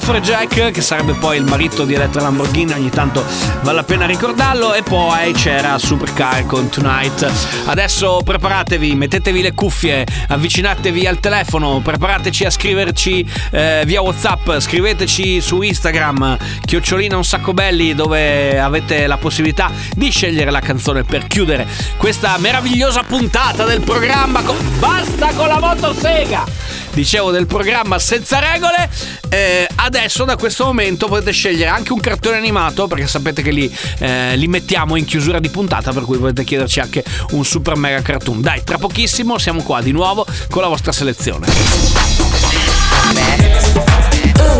assieme 0.00 0.18
ad 0.18 0.20
Ralph 0.20 0.20
Jack, 0.20 0.70
che 0.70 0.80
sarebbe 0.80 1.12
poi 1.14 1.36
il 1.36 1.44
marito 1.44 1.84
di 1.84 1.94
Elettra 1.94 2.22
Lamborghini, 2.22 2.72
ogni 2.72 2.90
tanto 2.90 3.24
vale 3.62 3.76
la 3.76 3.84
pena 3.84 4.06
ricordarlo. 4.06 4.74
E 4.74 4.82
poi 4.82 5.32
c'era 5.32 5.78
Supercar 5.78 6.46
con 6.46 6.68
Tonight. 6.68 7.30
Adesso 7.66 8.22
preparatevi, 8.24 8.94
mettetevi 8.94 9.42
le 9.42 9.52
cuffie, 9.52 10.06
avvicinatevi 10.28 11.06
al 11.06 11.20
telefono, 11.20 11.80
preparateci 11.80 12.44
a 12.44 12.50
scriverci 12.50 13.28
eh, 13.50 13.82
via 13.86 14.00
WhatsApp, 14.00 14.58
scriveteci 14.58 15.40
su 15.40 15.60
Instagram, 15.60 16.36
chiocciolina 16.64 17.16
un 17.16 17.24
sacco 17.24 17.52
belli, 17.52 17.94
dove 17.94 18.58
avete 18.58 19.06
la 19.06 19.16
possibilità 19.18 19.70
di 19.94 20.10
scegliere 20.10 20.50
la 20.50 20.60
canzone 20.60 21.04
per 21.04 21.26
chiudere 21.26 21.66
questa 21.96 22.36
meravigliosa 22.38 23.02
puntata 23.02 23.64
del 23.64 23.80
programma. 23.80 24.42
con- 24.42 24.58
Basta 24.78 25.32
con 25.34 25.48
la 25.48 25.58
motosega! 25.60 26.79
Dicevo 26.92 27.30
del 27.30 27.46
programma 27.46 27.98
senza 27.98 28.38
regole 28.38 28.88
Eh, 29.32 29.68
adesso 29.76 30.24
da 30.24 30.34
questo 30.34 30.64
momento 30.64 31.06
potete 31.06 31.30
scegliere 31.30 31.70
anche 31.70 31.92
un 31.92 32.00
cartone 32.00 32.36
animato 32.36 32.88
perché 32.88 33.06
sapete 33.06 33.42
che 33.42 33.52
li, 33.52 33.72
eh, 33.98 34.34
li 34.36 34.48
mettiamo 34.48 34.96
in 34.96 35.04
chiusura 35.04 35.38
di 35.38 35.48
puntata 35.48 35.92
per 35.92 36.02
cui 36.02 36.18
potete 36.18 36.42
chiederci 36.42 36.80
anche 36.80 37.04
un 37.30 37.44
super 37.44 37.76
mega 37.76 38.02
cartoon 38.02 38.40
dai 38.40 38.64
tra 38.64 38.76
pochissimo 38.76 39.38
siamo 39.38 39.62
qua 39.62 39.80
di 39.82 39.92
nuovo 39.92 40.26
con 40.48 40.62
la 40.62 40.68
vostra 40.68 40.90
selezione 40.90 41.46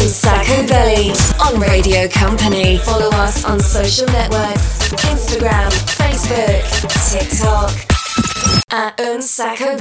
Sacco 0.01 0.63
Belly 0.65 1.13
on 1.39 1.61
Radio 1.61 2.09
Company. 2.09 2.79
Follow 2.79 3.11
us 3.13 3.45
on 3.45 3.61
social 3.61 4.07
networks 4.09 4.93
Instagram, 5.05 5.71
Facebook, 5.71 6.65
TikTok. 7.11 8.60
à 8.73 8.93
Un 8.99 9.21
Sacre 9.21 9.77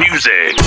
Music. 0.00 0.58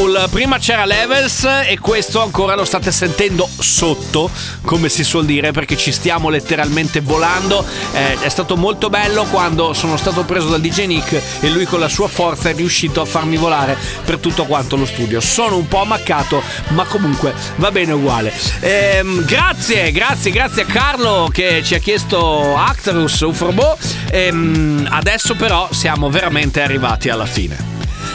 Cool, 0.00 0.28
prima 0.30 0.56
c'era 0.56 0.86
Levels 0.86 1.44
e 1.44 1.78
questo 1.78 2.22
ancora 2.22 2.54
lo 2.54 2.64
state 2.64 2.90
sentendo 2.90 3.46
sotto, 3.46 4.30
come 4.62 4.88
si 4.88 5.04
suol 5.04 5.26
dire, 5.26 5.52
perché 5.52 5.76
ci 5.76 5.92
stiamo 5.92 6.30
letteralmente 6.30 7.02
volando. 7.02 7.62
Eh, 7.92 8.18
è 8.18 8.28
stato 8.30 8.56
molto 8.56 8.88
bello 8.88 9.24
quando 9.24 9.74
sono 9.74 9.98
stato 9.98 10.24
preso 10.24 10.48
dal 10.48 10.62
DJ 10.62 10.86
Nick 10.86 11.22
e 11.40 11.50
lui 11.50 11.66
con 11.66 11.80
la 11.80 11.88
sua 11.90 12.08
forza 12.08 12.48
è 12.48 12.54
riuscito 12.54 13.02
a 13.02 13.04
farmi 13.04 13.36
volare 13.36 13.76
per 14.02 14.16
tutto 14.16 14.46
quanto 14.46 14.76
lo 14.76 14.86
studio. 14.86 15.20
Sono 15.20 15.58
un 15.58 15.68
po' 15.68 15.82
ammaccato, 15.82 16.42
ma 16.68 16.84
comunque 16.84 17.34
va 17.56 17.70
bene 17.70 17.92
uguale. 17.92 18.32
Ehm, 18.60 19.22
grazie, 19.26 19.92
grazie, 19.92 20.30
grazie 20.30 20.62
a 20.62 20.66
Carlo 20.66 21.28
che 21.30 21.60
ci 21.62 21.74
ha 21.74 21.78
chiesto 21.78 22.56
Actarus 22.56 23.20
Ufrobo. 23.20 23.76
Ehm, 24.12 24.88
adesso 24.90 25.34
però 25.34 25.68
siamo 25.72 26.08
veramente 26.08 26.62
arrivati 26.62 27.10
alla 27.10 27.26
fine. 27.26 27.69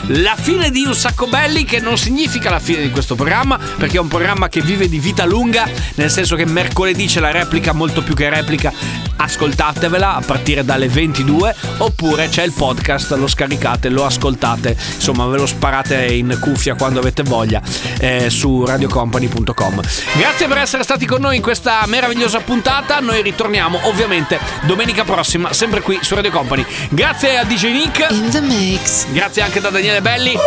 La 0.08 0.36
fine 0.36 0.70
di 0.70 0.84
Un 0.84 0.94
Sacco 0.94 1.28
Belli 1.28 1.64
che 1.64 1.80
non 1.80 1.98
significa 1.98 2.50
la 2.50 2.60
fine 2.60 2.82
di 2.82 2.92
questo 2.92 3.16
programma 3.16 3.58
perché 3.58 3.98
è 3.98 4.00
un 4.00 4.08
programma 4.08 4.50
che 4.50 4.62
vive 4.62 4.88
di 4.88 5.00
vita 5.00 5.26
lunga 5.26 5.68
nel 5.96 6.12
senso 6.12 6.36
che 6.36 6.46
mercoledì 6.46 7.08
c'è 7.08 7.20
la 7.20 7.32
replica 7.32 7.74
molto 7.74 8.04
più 8.04 8.14
che 8.14 8.30
replica 8.30 8.72
ascoltatevela 9.18 10.16
a 10.16 10.22
partire 10.22 10.64
dalle 10.64 10.90
22 10.90 11.56
oppure 11.78 12.28
c'è 12.28 12.44
il 12.44 12.52
podcast 12.52 13.14
lo 13.14 13.28
scaricate 13.28 13.90
lo 13.90 14.06
ascoltate 14.06 14.78
insomma 14.96 15.26
ve 15.26 15.38
lo 15.38 15.46
sparate 15.46 16.06
in 16.06 16.38
cuffia 16.40 16.76
quando 16.76 17.00
avete 17.00 17.24
voglia 17.24 17.62
eh, 18.00 18.30
su 18.30 18.66
radiocompany.com 18.66 19.82
grazie 20.18 20.48
per 20.48 20.58
essere 20.58 20.84
stati 20.84 21.06
con 21.06 21.22
noi 21.22 21.38
in 21.38 21.42
questa 21.42 21.84
meravigliosa 21.88 22.42
puntata 22.42 23.00
noi 23.00 23.22
ritorniamo 23.22 23.88
ovviamente 23.88 24.38
domenica 24.64 25.04
prossima 25.04 25.54
sempre 25.54 25.82
qui 25.82 25.98
su 26.02 26.16
Radio 26.16 26.32
Company. 26.32 26.66
Grazie 26.90 27.38
a 27.38 27.44
DJ 27.44 27.72
Nick. 27.72 28.08
In 28.12 28.30
the 28.30 28.42
mix. 28.42 29.08
Grazie 29.12 29.42
anche 29.42 29.60
da 29.62 29.70
Daniele 29.70 29.95
Belli. 30.02 30.38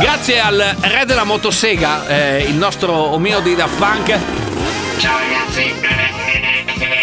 Grazie 0.00 0.40
al 0.40 0.76
re 0.80 1.04
della 1.04 1.24
motosega, 1.24 2.06
eh, 2.06 2.42
il 2.42 2.54
nostro 2.54 2.92
omino 2.92 3.40
di 3.40 3.54
Daft 3.54 3.76
Punk. 3.76 4.18
Ciao 4.98 5.18
ragazzi. 5.18 5.74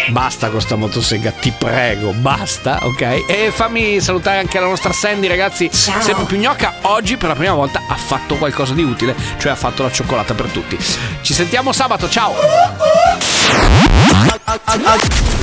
Basta 0.08 0.50
con 0.50 0.60
sta 0.60 0.76
motosega, 0.76 1.30
ti 1.30 1.52
prego, 1.56 2.12
basta, 2.12 2.80
ok? 2.82 3.24
E 3.26 3.50
fammi 3.50 3.98
salutare 4.00 4.38
anche 4.38 4.60
la 4.60 4.66
nostra 4.66 4.92
Sandy, 4.92 5.26
ragazzi. 5.26 5.70
Sempre 5.72 6.24
più 6.24 6.36
gnocca. 6.36 6.74
Oggi 6.82 7.16
per 7.16 7.30
la 7.30 7.34
prima 7.34 7.54
volta 7.54 7.80
ha 7.88 7.96
fatto 7.96 8.36
qualcosa 8.36 8.74
di 8.74 8.82
utile, 8.82 9.14
cioè 9.38 9.52
ha 9.52 9.56
fatto 9.56 9.82
la 9.82 9.90
cioccolata 9.90 10.34
per 10.34 10.46
tutti. 10.46 10.76
Ci 11.22 11.32
sentiamo 11.32 11.72
sabato, 11.72 12.10
ciao! 12.10 12.34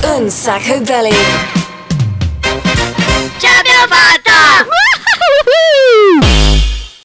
Un 0.04 0.30
sacco 0.30 0.80
belly. 0.82 1.16
Ce 3.38 3.48
l'abbiamo 3.48 3.88
fatta! 3.88 4.89
Woo! 5.70 6.59